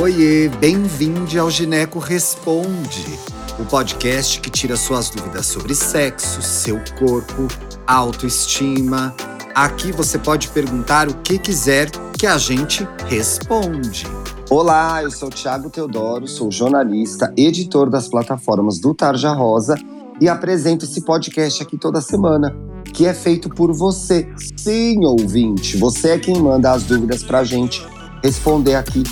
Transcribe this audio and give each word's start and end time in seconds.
Oiê, 0.00 0.48
bem-vindo 0.60 1.40
ao 1.40 1.50
Gineco 1.50 1.98
Responde, 1.98 3.18
o 3.58 3.64
podcast 3.64 4.40
que 4.40 4.48
tira 4.48 4.76
suas 4.76 5.10
dúvidas 5.10 5.44
sobre 5.46 5.74
sexo, 5.74 6.40
seu 6.40 6.78
corpo, 6.96 7.48
autoestima. 7.84 9.12
Aqui 9.52 9.90
você 9.90 10.16
pode 10.16 10.46
perguntar 10.50 11.08
o 11.08 11.14
que 11.14 11.36
quiser 11.36 11.90
que 12.16 12.28
a 12.28 12.38
gente 12.38 12.86
responde. 13.08 14.06
Olá, 14.48 15.02
eu 15.02 15.10
sou 15.10 15.30
Thiago 15.30 15.68
Teodoro, 15.68 16.28
sou 16.28 16.48
jornalista, 16.48 17.34
editor 17.36 17.90
das 17.90 18.06
plataformas 18.06 18.78
do 18.78 18.94
Tarja 18.94 19.32
Rosa 19.32 19.74
e 20.20 20.28
apresento 20.28 20.84
esse 20.84 21.00
podcast 21.00 21.60
aqui 21.60 21.76
toda 21.76 22.00
semana, 22.00 22.56
que 22.94 23.04
é 23.04 23.12
feito 23.12 23.48
por 23.48 23.72
você. 23.72 24.32
Sim, 24.56 25.04
ouvinte, 25.04 25.76
você 25.76 26.10
é 26.10 26.18
quem 26.20 26.40
manda 26.40 26.70
as 26.70 26.84
dúvidas 26.84 27.24
pra 27.24 27.42
gente 27.42 27.84
responder 28.22 28.76
aqui 28.76 29.02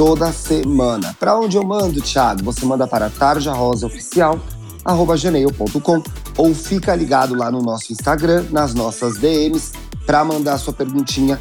toda 0.00 0.32
semana. 0.32 1.14
Para 1.20 1.38
onde 1.38 1.58
eu 1.58 1.62
mando, 1.62 2.00
Thiago? 2.00 2.42
Você 2.44 2.64
manda 2.64 2.86
para 2.86 3.10
tarjarosaoficial@gmail.com 3.10 6.02
ou 6.38 6.54
fica 6.54 6.94
ligado 6.94 7.34
lá 7.34 7.50
no 7.50 7.60
nosso 7.60 7.92
Instagram, 7.92 8.46
nas 8.50 8.72
nossas 8.72 9.18
DMs, 9.18 9.72
para 10.06 10.24
mandar 10.24 10.56
sua 10.56 10.72
perguntinha 10.72 11.38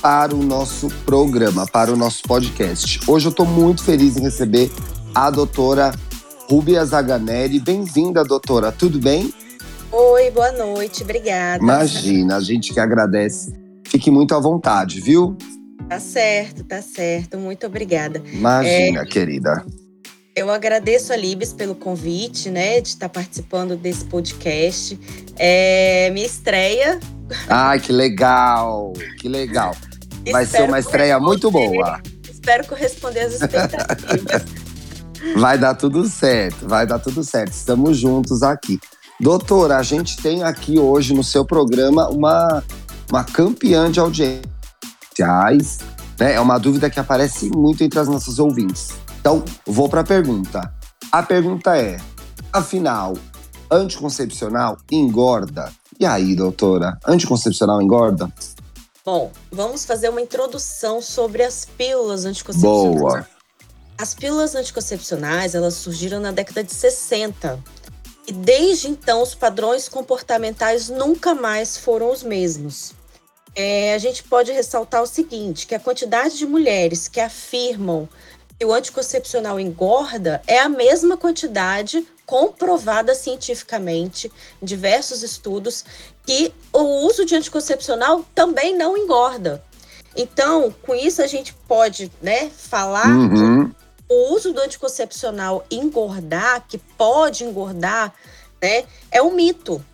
para 0.00 0.32
o 0.32 0.40
nosso 0.40 0.86
programa, 1.04 1.66
para 1.66 1.92
o 1.92 1.96
nosso 1.96 2.22
podcast. 2.22 3.00
Hoje 3.10 3.26
eu 3.26 3.30
estou 3.30 3.44
muito 3.44 3.82
feliz 3.82 4.16
em 4.16 4.20
receber 4.20 4.70
a 5.12 5.28
doutora 5.28 5.92
Rubia 6.48 6.84
Zaganelli. 6.84 7.58
Bem-vinda, 7.58 8.22
doutora. 8.22 8.70
Tudo 8.70 9.00
bem? 9.00 9.34
Oi, 9.90 10.30
boa 10.30 10.52
noite. 10.52 11.02
Obrigada. 11.02 11.60
Imagina, 11.60 12.36
a 12.36 12.40
gente 12.40 12.72
que 12.72 12.78
agradece. 12.78 13.52
Fique 13.82 14.12
muito 14.12 14.32
à 14.32 14.38
vontade, 14.38 15.00
viu? 15.00 15.36
Tá 15.88 16.00
certo, 16.00 16.64
tá 16.64 16.82
certo. 16.82 17.38
Muito 17.38 17.66
obrigada. 17.66 18.22
Imagina, 18.32 19.02
é, 19.02 19.04
querida. 19.04 19.64
Eu 20.34 20.50
agradeço 20.50 21.12
a 21.12 21.16
Libes 21.16 21.52
pelo 21.52 21.74
convite, 21.74 22.50
né, 22.50 22.80
de 22.80 22.88
estar 22.88 23.08
participando 23.08 23.76
desse 23.76 24.04
podcast. 24.04 24.98
É 25.36 26.10
minha 26.10 26.26
estreia. 26.26 26.98
Ai, 27.48 27.80
que 27.80 27.92
legal, 27.92 28.92
que 29.18 29.28
legal. 29.28 29.74
Vai 30.30 30.44
ser 30.44 30.62
uma 30.62 30.78
estreia 30.78 31.20
muito 31.20 31.50
boa. 31.50 32.00
Espero 32.28 32.66
corresponder 32.66 33.20
às 33.20 33.34
expectativas. 33.34 34.44
vai 35.36 35.58
dar 35.58 35.74
tudo 35.74 36.06
certo, 36.08 36.68
vai 36.68 36.86
dar 36.86 36.98
tudo 36.98 37.24
certo. 37.24 37.52
Estamos 37.52 37.98
juntos 37.98 38.42
aqui. 38.42 38.78
Doutora, 39.20 39.78
a 39.78 39.82
gente 39.82 40.16
tem 40.18 40.42
aqui 40.42 40.78
hoje 40.78 41.14
no 41.14 41.24
seu 41.24 41.44
programa 41.44 42.08
uma, 42.08 42.62
uma 43.10 43.24
campeã 43.24 43.90
de 43.90 43.98
audiência 43.98 44.55
sociais? 45.16 45.78
Né? 46.18 46.34
É 46.34 46.40
uma 46.40 46.58
dúvida 46.58 46.90
que 46.90 47.00
aparece 47.00 47.48
muito 47.48 47.82
entre 47.82 47.98
as 47.98 48.08
nossas 48.08 48.38
ouvintes. 48.38 48.90
Então, 49.20 49.42
vou 49.64 49.88
para 49.88 50.02
a 50.02 50.04
pergunta. 50.04 50.72
A 51.10 51.22
pergunta 51.22 51.76
é: 51.76 51.96
afinal, 52.52 53.14
anticoncepcional 53.70 54.76
engorda? 54.90 55.72
E 55.98 56.04
aí, 56.04 56.36
doutora, 56.36 56.98
anticoncepcional 57.06 57.80
engorda? 57.80 58.30
Bom, 59.04 59.32
vamos 59.50 59.84
fazer 59.84 60.10
uma 60.10 60.20
introdução 60.20 61.00
sobre 61.00 61.42
as 61.42 61.64
pílulas 61.64 62.24
anticoncepcionais. 62.24 63.00
Boa. 63.00 63.26
As 63.98 64.12
pílulas 64.12 64.54
anticoncepcionais, 64.54 65.54
elas 65.54 65.74
surgiram 65.74 66.20
na 66.20 66.30
década 66.30 66.62
de 66.62 66.72
60. 66.72 67.58
E 68.26 68.32
desde 68.32 68.88
então, 68.88 69.22
os 69.22 69.34
padrões 69.34 69.88
comportamentais 69.88 70.90
nunca 70.90 71.34
mais 71.34 71.78
foram 71.78 72.12
os 72.12 72.22
mesmos 72.22 72.95
é, 73.56 73.94
a 73.94 73.98
gente 73.98 74.22
pode 74.22 74.52
ressaltar 74.52 75.02
o 75.02 75.06
seguinte: 75.06 75.66
que 75.66 75.74
a 75.74 75.80
quantidade 75.80 76.36
de 76.36 76.46
mulheres 76.46 77.08
que 77.08 77.18
afirmam 77.18 78.06
que 78.58 78.64
o 78.64 78.72
anticoncepcional 78.72 79.58
engorda 79.58 80.42
é 80.46 80.60
a 80.60 80.68
mesma 80.68 81.16
quantidade 81.16 82.06
comprovada 82.26 83.14
cientificamente 83.14 84.30
em 84.60 84.66
diversos 84.66 85.22
estudos 85.22 85.84
que 86.24 86.52
o 86.72 87.06
uso 87.06 87.24
de 87.24 87.34
anticoncepcional 87.34 88.24
também 88.34 88.76
não 88.76 88.96
engorda. 88.96 89.62
Então, 90.16 90.74
com 90.82 90.94
isso 90.94 91.22
a 91.22 91.26
gente 91.26 91.54
pode, 91.68 92.10
né, 92.22 92.50
falar 92.50 93.06
uhum. 93.06 93.70
o 94.08 94.34
uso 94.34 94.52
do 94.52 94.60
anticoncepcional 94.60 95.64
engordar, 95.70 96.64
que 96.66 96.78
pode 96.78 97.44
engordar, 97.44 98.12
né, 98.60 98.84
é 99.10 99.22
um 99.22 99.32
mito. 99.32 99.84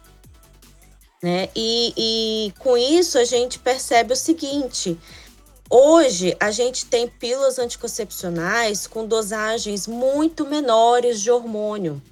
Né? 1.22 1.48
E, 1.54 1.92
e 1.96 2.52
com 2.58 2.76
isso 2.76 3.16
a 3.16 3.24
gente 3.24 3.58
percebe 3.60 4.12
o 4.12 4.16
seguinte: 4.16 4.98
hoje 5.70 6.36
a 6.40 6.50
gente 6.50 6.84
tem 6.86 7.06
pílulas 7.06 7.60
anticoncepcionais 7.60 8.88
com 8.88 9.06
dosagens 9.06 9.86
muito 9.86 10.44
menores 10.44 11.20
de 11.20 11.30
hormônio. 11.30 12.02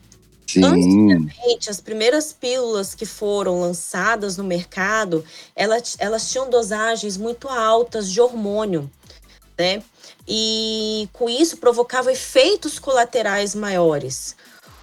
Sim. 0.46 0.64
Antigamente, 0.64 1.70
as 1.70 1.80
primeiras 1.80 2.32
pílulas 2.32 2.94
que 2.94 3.06
foram 3.06 3.60
lançadas 3.60 4.36
no 4.36 4.42
mercado, 4.44 5.24
elas, 5.54 5.96
elas 5.98 6.30
tinham 6.30 6.50
dosagens 6.50 7.16
muito 7.16 7.48
altas 7.48 8.10
de 8.10 8.20
hormônio, 8.20 8.90
né? 9.58 9.82
E 10.26 11.08
com 11.12 11.28
isso 11.28 11.56
provocava 11.56 12.12
efeitos 12.12 12.78
colaterais 12.78 13.54
maiores. 13.54 14.36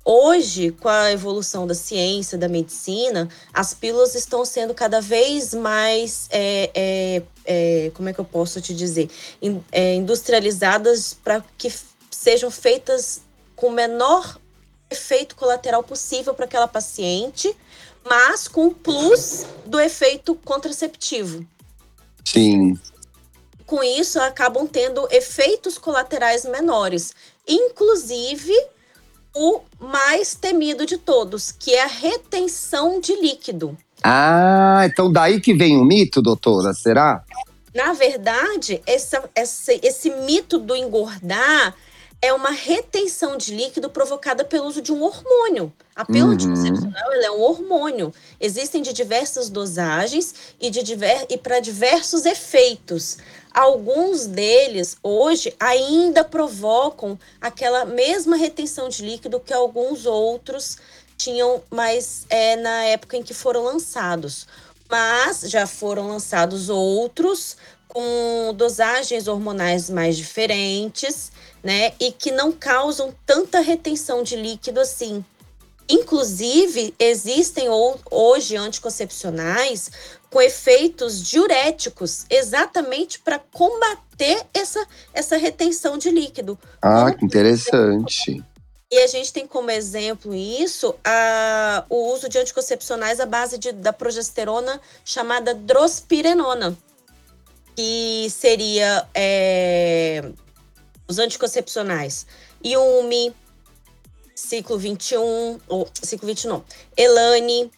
Hoje, 0.09 0.71
com 0.71 0.87
a 0.87 1.11
evolução 1.11 1.67
da 1.67 1.75
ciência, 1.75 2.37
da 2.37 2.47
medicina, 2.47 3.27
as 3.53 3.73
pílulas 3.73 4.15
estão 4.15 4.45
sendo 4.45 4.73
cada 4.73 5.01
vez 5.01 5.53
mais, 5.53 6.29
é, 6.31 6.71
é, 6.73 7.23
é, 7.43 7.91
como 7.93 8.07
é 8.07 8.13
que 8.13 8.19
eu 8.19 8.23
posso 8.23 8.61
te 8.61 8.73
dizer, 8.73 9.09
in, 9.41 9.61
é, 9.69 9.95
industrializadas 9.95 11.13
para 11.13 11.43
que 11.57 11.69
sejam 12.09 12.49
feitas 12.49 13.19
com 13.53 13.67
o 13.67 13.71
menor 13.71 14.39
efeito 14.89 15.35
colateral 15.35 15.83
possível 15.83 16.33
para 16.33 16.45
aquela 16.45 16.69
paciente, 16.69 17.53
mas 18.09 18.47
com 18.47 18.67
o 18.67 18.73
plus 18.73 19.45
do 19.65 19.77
efeito 19.77 20.35
contraceptivo. 20.35 21.45
Sim. 22.23 22.79
Com 23.65 23.83
isso, 23.83 24.21
acabam 24.21 24.65
tendo 24.65 25.05
efeitos 25.11 25.77
colaterais 25.77 26.45
menores, 26.45 27.13
inclusive 27.45 28.53
o 29.35 29.61
mais 29.79 30.35
temido 30.35 30.85
de 30.85 30.97
todos, 30.97 31.51
que 31.51 31.73
é 31.73 31.83
a 31.83 31.87
retenção 31.87 32.99
de 32.99 33.15
líquido. 33.15 33.77
Ah, 34.03 34.83
então 34.85 35.11
daí 35.11 35.41
que 35.41 35.53
vem 35.53 35.77
o 35.77 35.83
mito, 35.83 36.21
doutora, 36.21 36.73
será? 36.73 37.23
Na 37.73 37.93
verdade, 37.93 38.81
essa, 38.85 39.29
esse, 39.35 39.79
esse 39.83 40.09
mito 40.09 40.57
do 40.57 40.75
engordar 40.75 41.75
é 42.21 42.33
uma 42.33 42.49
retenção 42.49 43.37
de 43.37 43.53
líquido 43.53 43.89
provocada 43.89 44.43
pelo 44.43 44.67
uso 44.67 44.81
de 44.81 44.91
um 44.91 45.03
hormônio. 45.03 45.71
A 45.95 46.03
pílula 46.03 46.25
uhum. 46.25 46.33
anticoncepcional 46.33 47.13
é 47.13 47.31
um 47.31 47.41
hormônio. 47.41 48.13
Existem 48.39 48.81
de 48.81 48.91
diversas 48.91 49.49
dosagens 49.49 50.33
e, 50.59 50.69
de 50.69 50.81
diver 50.81 51.25
e 51.29 51.37
para 51.37 51.59
diversos 51.59 52.25
efeitos. 52.25 53.17
Alguns 53.53 54.25
deles, 54.25 54.97
hoje, 55.01 55.53
ainda 55.59 56.23
provocam 56.23 57.19
aquela 57.39 57.85
mesma 57.85 58.35
retenção 58.35 58.89
de 58.89 59.03
líquido 59.03 59.39
que 59.39 59.53
alguns 59.53 60.05
outros 60.05 60.77
tinham, 61.17 61.63
mas 61.69 62.25
é 62.29 62.55
na 62.55 62.83
época 62.85 63.17
em 63.17 63.23
que 63.23 63.33
foram 63.33 63.63
lançados. 63.63 64.47
Mas 64.89 65.41
já 65.41 65.67
foram 65.67 66.07
lançados 66.07 66.69
outros 66.69 67.57
com 67.87 68.53
dosagens 68.55 69.27
hormonais 69.27 69.89
mais 69.89 70.17
diferentes, 70.17 71.31
né? 71.63 71.93
E 71.99 72.11
que 72.11 72.31
não 72.31 72.51
causam 72.51 73.13
tanta 73.25 73.59
retenção 73.59 74.23
de 74.23 74.35
líquido 74.35 74.79
assim. 74.79 75.23
Inclusive, 75.89 76.93
existem 76.99 77.67
hoje 78.11 78.57
anticoncepcionais 78.57 79.89
com 80.29 80.41
efeitos 80.41 81.25
diuréticos, 81.25 82.25
exatamente 82.29 83.19
para 83.19 83.39
combater 83.39 84.45
essa, 84.53 84.85
essa 85.13 85.37
retenção 85.37 85.97
de 85.97 86.09
líquido. 86.09 86.59
Ah, 86.81 87.11
que 87.13 87.23
interessante. 87.23 88.43
E 88.91 88.99
a 88.99 89.07
gente 89.07 89.33
tem 89.33 89.45
como 89.45 89.69
exemplo 89.69 90.33
isso 90.33 90.95
a, 91.03 91.85
o 91.89 92.13
uso 92.13 92.29
de 92.29 92.37
anticoncepcionais 92.37 93.19
à 93.19 93.25
base 93.25 93.57
de, 93.57 93.71
da 93.71 93.91
progesterona 93.91 94.79
chamada 95.03 95.53
drospirenona, 95.53 96.77
que 97.77 98.27
seria 98.31 99.07
é, 99.13 100.31
os 101.07 101.19
anticoncepcionais 101.19 102.25
Yumi, 102.65 103.31
ciclo 104.33 104.79
21, 104.79 105.59
ou 105.67 105.87
ciclo 106.01 106.27
21 106.27 106.49
não, 106.49 106.65
Elane, 106.97 107.71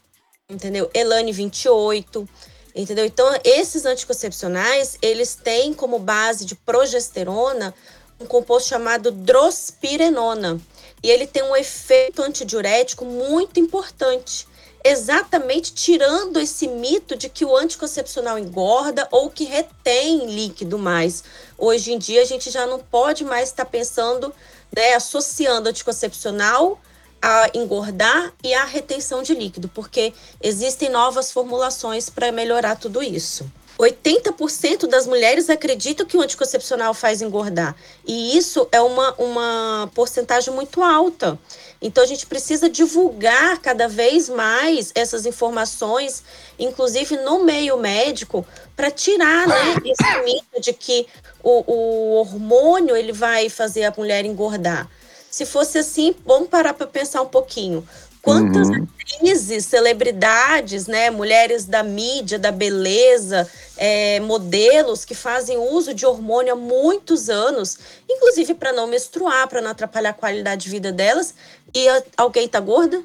entendeu? 0.50 0.90
Elane 0.94 1.34
28, 1.34 2.30
entendeu? 2.74 3.04
Então, 3.04 3.28
esses 3.44 3.86
anticoncepcionais, 3.86 4.98
eles 5.02 5.36
têm 5.36 5.74
como 5.74 6.00
base 6.00 6.46
de 6.46 6.56
progesterona 6.56 7.76
um 8.22 8.26
composto 8.26 8.70
chamado 8.70 9.12
drospirenona. 9.12 10.62
E 11.04 11.10
ele 11.10 11.28
tem 11.28 11.44
um 11.44 11.56
efeito 11.58 12.22
antidiurético 12.22 13.04
muito 13.04 13.60
importante. 13.60 14.48
Exatamente 14.84 15.74
tirando 15.74 16.40
esse 16.40 16.68
mito 16.68 17.16
de 17.16 17.30
que 17.30 17.46
o 17.46 17.56
anticoncepcional 17.56 18.40
engorda 18.40 19.08
ou 19.12 19.30
que 19.30 19.44
retém 19.44 20.26
líquido 20.28 20.78
mais. 20.78 21.24
Hoje 21.58 21.94
em 21.94 21.98
dia 21.98 22.22
a 22.22 22.26
gente 22.26 22.50
já 22.50 22.66
não 22.66 22.80
pode 22.80 23.24
mais 23.24 23.50
estar 23.50 23.66
pensando, 23.66 24.34
né, 24.76 24.94
associando 24.94 25.70
anticoncepcional 25.70 26.80
a 27.22 27.50
engordar 27.54 28.34
e 28.44 28.54
a 28.54 28.64
retenção 28.64 29.22
de 29.22 29.34
líquido, 29.34 29.68
porque 29.68 30.14
existem 30.42 30.90
novas 30.90 31.32
formulações 31.32 32.10
para 32.10 32.32
melhorar 32.32 32.76
tudo 32.76 33.04
isso. 33.04 33.50
80% 33.80 34.88
das 34.88 35.08
mulheres 35.08 35.50
acreditam 35.50 36.06
que 36.06 36.18
o 36.18 36.22
anticoncepcional 36.22 36.94
faz 36.94 37.22
engordar. 37.22 37.74
E 38.06 38.38
isso 38.38 38.68
é 38.74 38.82
uma, 38.82 39.14
uma 39.14 39.90
porcentagem 39.96 40.54
muito 40.54 40.84
alta. 40.84 41.40
Então, 41.82 42.04
a 42.04 42.08
gente 42.08 42.26
precisa 42.26 42.70
divulgar 42.70 43.58
cada 43.60 43.88
vez 43.88 44.28
mais 44.28 44.92
essas 44.94 45.26
informações, 45.26 46.22
inclusive 46.60 47.16
no 47.18 47.46
meio 47.46 47.78
médico, 47.78 48.46
para 48.76 48.92
tirar 48.92 49.48
né, 49.48 49.76
esse 49.86 50.24
mito 50.26 50.60
de 50.60 50.74
que 50.74 51.08
o, 51.42 51.64
o 51.72 52.12
hormônio 52.16 52.98
ele 52.98 53.14
vai 53.14 53.48
fazer 53.48 53.86
a 53.86 53.94
mulher 53.96 54.26
engordar. 54.26 54.90
Se 55.32 55.46
fosse 55.46 55.78
assim, 55.78 56.14
vamos 56.26 56.50
parar 56.50 56.74
para 56.74 56.88
pensar 56.88 57.22
um 57.22 57.28
pouquinho. 57.28 57.88
Quantas 58.22 58.68
uhum. 58.68 58.86
atrizes, 59.00 59.66
celebridades, 59.66 60.88
né, 60.88 61.10
mulheres 61.10 61.66
da 61.66 61.82
mídia, 61.82 62.38
da 62.38 62.52
beleza, 62.52 63.50
é, 63.78 64.20
modelos 64.20 65.06
que 65.06 65.16
fazem 65.16 65.58
uso 65.58 65.94
de 65.94 66.06
hormônio 66.06 66.54
há 66.54 66.56
muitos 66.56 67.30
anos, 67.30 67.78
inclusive 68.10 68.54
para 68.54 68.74
não 68.74 68.88
menstruar, 68.88 69.48
para 69.48 69.62
não 69.62 69.72
atrapalhar 69.72 70.10
a 70.10 70.14
qualidade 70.14 70.64
de 70.64 70.70
vida 70.70 70.92
delas, 70.92 71.34
e 71.74 71.88
a, 71.88 72.04
alguém 72.18 72.48
tá 72.48 72.60
gorda? 72.60 73.02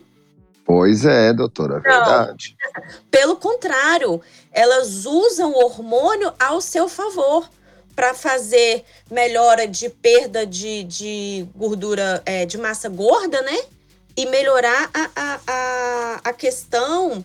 Pois 0.64 1.04
é, 1.04 1.32
doutora, 1.32 1.76
é 1.76 1.80
verdade. 1.80 2.56
Pelo 3.10 3.36
contrário, 3.36 4.20
elas 4.50 5.04
usam 5.04 5.52
o 5.52 5.64
hormônio 5.64 6.32
ao 6.40 6.60
seu 6.60 6.88
favor 6.88 7.48
para 7.94 8.14
fazer 8.14 8.84
melhora 9.10 9.68
de 9.68 9.88
perda 9.88 10.44
de, 10.44 10.82
de 10.84 11.46
gordura, 11.54 12.22
é, 12.26 12.44
de 12.44 12.58
massa 12.58 12.88
gorda, 12.88 13.40
né? 13.42 13.58
E 14.16 14.26
melhorar 14.26 14.90
a, 14.94 15.10
a, 15.16 15.40
a, 15.46 16.20
a 16.24 16.32
questão 16.32 17.24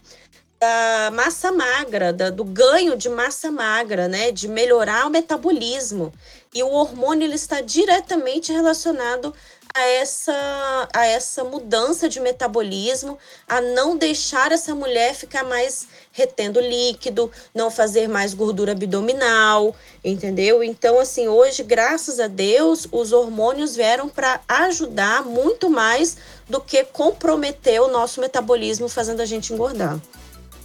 da 0.60 1.12
massa 1.14 1.52
magra, 1.52 2.12
da, 2.12 2.30
do 2.30 2.44
ganho 2.44 2.98
de 2.98 3.08
massa 3.08 3.50
magra, 3.50 4.08
né? 4.08 4.32
De 4.32 4.48
melhorar 4.48 5.08
o 5.08 5.10
metabolismo. 5.10 6.12
E 6.54 6.62
o 6.64 6.70
hormônio 6.70 7.26
ele 7.26 7.36
está 7.36 7.62
diretamente 7.62 8.52
relacionado 8.52 9.34
a 9.74 9.82
essa, 9.82 10.90
a 10.94 11.06
essa 11.06 11.44
mudança 11.44 12.10
de 12.10 12.20
metabolismo, 12.20 13.18
a 13.48 13.62
não 13.62 13.96
deixar 13.96 14.52
essa 14.52 14.74
mulher 14.74 15.14
ficar 15.14 15.44
mais 15.44 15.88
retendo 16.12 16.60
líquido, 16.60 17.32
não 17.54 17.70
fazer 17.70 18.10
mais 18.10 18.34
gordura 18.34 18.72
abdominal, 18.72 19.76
entendeu? 20.04 20.64
Então, 20.64 21.00
assim, 21.00 21.28
hoje, 21.28 21.64
graças 21.64 22.20
a 22.20 22.28
Deus, 22.28 22.88
os 22.92 23.14
hormônios 23.14 23.76
vieram 23.76 24.10
para 24.10 24.42
ajudar 24.48 25.24
muito 25.24 25.70
mais 25.70 26.18
do 26.50 26.60
que 26.60 26.84
comprometer 26.84 27.82
o 27.82 27.88
nosso 27.88 28.20
metabolismo, 28.20 28.90
fazendo 28.90 29.22
a 29.22 29.26
gente 29.26 29.54
engordar. 29.54 30.00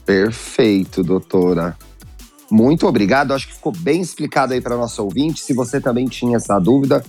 Perfeito, 0.04 1.02
doutora. 1.02 1.76
Muito 2.50 2.86
obrigado. 2.86 3.32
Acho 3.32 3.48
que 3.48 3.54
ficou 3.54 3.72
bem 3.72 4.00
explicado 4.00 4.52
aí 4.52 4.60
para 4.60 4.76
nosso 4.76 5.02
ouvinte. 5.02 5.42
Se 5.42 5.52
você 5.52 5.80
também 5.80 6.06
tinha 6.06 6.36
essa 6.36 6.58
dúvida, 6.58 7.02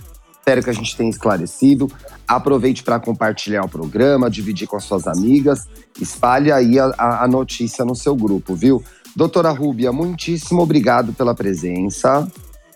Espero 0.46 0.62
que 0.62 0.70
a 0.70 0.72
gente 0.72 0.96
tenha 0.96 1.10
esclarecido. 1.10 1.90
Aproveite 2.28 2.84
para 2.84 3.00
compartilhar 3.00 3.64
o 3.64 3.68
programa, 3.68 4.30
dividir 4.30 4.68
com 4.68 4.76
as 4.76 4.84
suas 4.84 5.08
amigas. 5.08 5.66
Espalhe 6.00 6.52
aí 6.52 6.78
a, 6.78 7.24
a 7.24 7.26
notícia 7.26 7.84
no 7.84 7.96
seu 7.96 8.14
grupo, 8.14 8.54
viu? 8.54 8.80
Doutora 9.16 9.50
Rúbia, 9.50 9.90
muitíssimo 9.90 10.62
obrigado 10.62 11.12
pela 11.12 11.34
presença. 11.34 12.30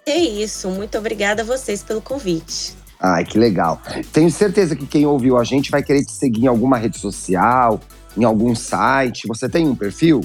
É 0.04 0.18
isso, 0.18 0.68
muito 0.68 0.98
obrigada 0.98 1.42
a 1.42 1.44
vocês 1.44 1.80
pelo 1.80 2.00
convite. 2.00 2.74
Ai, 3.00 3.24
que 3.24 3.38
legal. 3.38 3.80
Tenho 4.12 4.30
certeza 4.30 4.76
que 4.76 4.86
quem 4.86 5.06
ouviu 5.06 5.38
a 5.38 5.44
gente 5.44 5.70
vai 5.70 5.82
querer 5.82 6.04
te 6.04 6.12
seguir 6.12 6.44
em 6.44 6.48
alguma 6.48 6.76
rede 6.76 6.98
social, 6.98 7.80
em 8.16 8.24
algum 8.24 8.54
site. 8.54 9.26
Você 9.26 9.48
tem 9.48 9.66
um 9.66 9.74
perfil? 9.74 10.20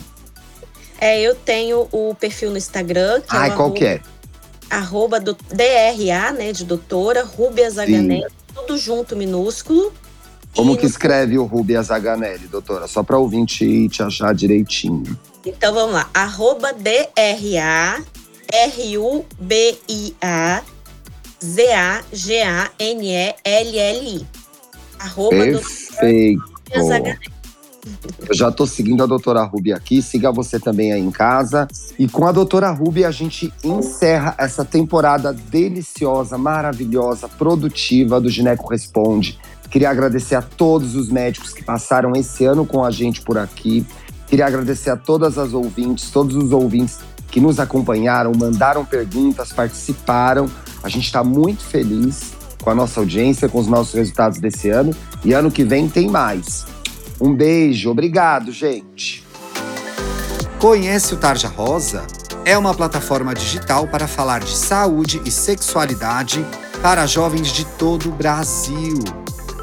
É, 0.99 1.21
eu 1.21 1.35
tenho 1.35 1.87
o 1.91 2.13
perfil 2.15 2.51
no 2.51 2.57
Instagram. 2.57 3.21
Que 3.21 3.35
é 3.35 3.39
Ai, 3.39 3.49
é 3.49 3.55
qual 3.55 3.71
que 3.71 3.85
é? 3.85 4.01
arroba 4.69 5.19
do 5.19 5.33
DRA, 5.33 6.31
né, 6.31 6.51
de 6.51 6.63
doutora, 6.65 7.23
Rubia 7.23 7.69
Zaganelli, 7.69 8.25
tudo 8.53 8.77
junto, 8.77 9.15
minúsculo. 9.15 9.93
Como 10.55 10.77
que 10.77 10.85
escreve 10.85 11.37
o 11.37 11.43
Rubia 11.43 11.81
Zaganelli, 11.83 12.47
doutora? 12.47 12.87
Só 12.87 13.03
para 13.03 13.17
ouvinte 13.17 13.89
te 13.89 14.01
achar 14.01 14.33
direitinho. 14.33 15.19
Então 15.45 15.73
vamos 15.73 15.93
lá, 15.93 16.09
arroba 16.13 16.71
DRA, 16.73 18.01
R-U-B-I-A, 18.51 19.23
Z-A-G-A-N-E-L-L-I. 21.45 22.25
Arroba 24.99 25.35
Perfeito. 25.35 26.55
Eu 28.27 28.33
já 28.33 28.49
estou 28.49 28.65
seguindo 28.65 29.03
a 29.03 29.05
doutora 29.05 29.43
Ruby 29.43 29.71
aqui, 29.71 30.01
siga 30.01 30.31
você 30.31 30.59
também 30.59 30.91
aí 30.91 30.99
em 30.99 31.11
casa. 31.11 31.67
E 31.99 32.07
com 32.07 32.25
a 32.25 32.31
doutora 32.31 32.71
Ruby 32.71 33.05
a 33.05 33.11
gente 33.11 33.53
encerra 33.63 34.33
essa 34.39 34.65
temporada 34.65 35.31
deliciosa, 35.31 36.35
maravilhosa, 36.35 37.27
produtiva 37.27 38.19
do 38.19 38.27
Gineco 38.27 38.67
Responde. 38.67 39.39
Queria 39.69 39.91
agradecer 39.91 40.33
a 40.33 40.41
todos 40.41 40.95
os 40.95 41.09
médicos 41.09 41.53
que 41.53 41.63
passaram 41.63 42.13
esse 42.15 42.43
ano 42.45 42.65
com 42.65 42.83
a 42.83 42.89
gente 42.89 43.21
por 43.21 43.37
aqui. 43.37 43.85
Queria 44.25 44.47
agradecer 44.47 44.89
a 44.89 44.97
todas 44.97 45.37
as 45.37 45.53
ouvintes, 45.53 46.09
todos 46.09 46.35
os 46.35 46.51
ouvintes 46.51 46.97
que 47.29 47.39
nos 47.39 47.59
acompanharam, 47.59 48.31
mandaram 48.35 48.83
perguntas, 48.83 49.51
participaram. 49.51 50.49
A 50.85 50.87
gente 50.87 51.05
está 51.05 51.23
muito 51.23 51.63
feliz 51.63 52.33
com 52.61 52.69
a 52.69 52.75
nossa 52.75 52.99
audiência, 52.99 53.49
com 53.49 53.57
os 53.57 53.65
nossos 53.65 53.95
resultados 53.95 54.37
desse 54.37 54.69
ano. 54.69 54.95
E 55.23 55.33
ano 55.33 55.49
que 55.49 55.63
vem 55.63 55.89
tem 55.89 56.07
mais. 56.07 56.63
Um 57.19 57.33
beijo, 57.33 57.89
obrigado, 57.89 58.51
gente. 58.51 59.25
Conhece 60.59 61.15
o 61.15 61.17
Tarja 61.17 61.47
Rosa? 61.47 62.05
É 62.45 62.55
uma 62.55 62.71
plataforma 62.71 63.33
digital 63.33 63.87
para 63.87 64.07
falar 64.07 64.41
de 64.41 64.55
saúde 64.55 65.19
e 65.25 65.31
sexualidade 65.31 66.45
para 66.83 67.07
jovens 67.07 67.51
de 67.51 67.65
todo 67.65 68.09
o 68.09 68.11
Brasil. 68.11 68.99